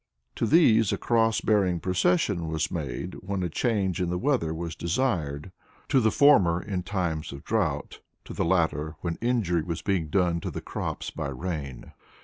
To 0.37 0.47
these 0.47 0.91
a 0.91 0.97
cross 0.97 1.41
bearing 1.41 1.79
procession 1.79 2.47
was 2.47 2.71
made 2.71 3.13
when 3.21 3.43
a 3.43 3.49
change 3.49 4.01
in 4.01 4.09
the 4.09 4.17
weather 4.17 4.51
was 4.51 4.73
desired: 4.75 5.51
to 5.89 5.99
the 5.99 6.09
former 6.09 6.59
in 6.59 6.81
times 6.81 7.31
of 7.31 7.43
drought, 7.43 7.99
to 8.25 8.33
the 8.33 8.43
latter 8.43 8.95
when 9.01 9.19
injury 9.21 9.61
was 9.61 9.83
being 9.83 10.07
done 10.07 10.39
to 10.39 10.49
the 10.49 10.59
crops 10.59 11.11
by 11.11 11.27
rain. 11.27 11.91